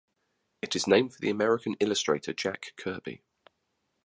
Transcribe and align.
It 0.63 0.75
is 0.75 0.87
named 0.87 1.13
for 1.13 1.19
the 1.21 1.29
American 1.29 1.75
illustrator 1.79 2.33
Jack 2.33 2.73
Kirby. 2.75 3.21